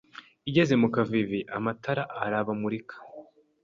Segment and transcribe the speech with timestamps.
[0.49, 2.95] igeze mu kavivi amatara arabamurikira